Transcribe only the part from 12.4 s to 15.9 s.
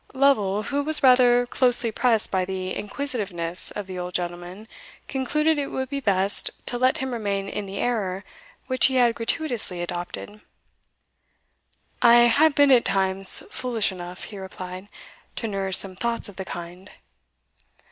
been at times foolish enough," he replied, "to nourish